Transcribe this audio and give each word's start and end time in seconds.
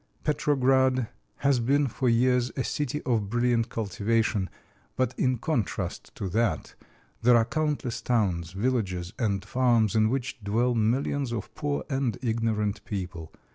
Petrograd 0.23 1.09
has 1.35 1.59
been 1.59 1.85
for 1.85 2.09
years 2.09 2.51
a 2.57 2.63
city 2.63 3.03
of 3.03 3.29
brilliant 3.29 3.69
cultivation, 3.69 4.49
but 4.95 5.13
in 5.15 5.37
contrast 5.37 6.15
to 6.15 6.27
that 6.27 6.73
there 7.21 7.37
are 7.37 7.45
countless 7.45 8.01
towns, 8.01 8.51
villages, 8.53 9.13
and 9.19 9.45
farms 9.45 9.95
in 9.95 10.09
which 10.09 10.43
dwell 10.43 10.73
millions 10.73 11.31
of 11.31 11.53
poor 11.53 11.83
and 11.87 12.17
ignorant 12.23 12.83
people. 12.83 13.31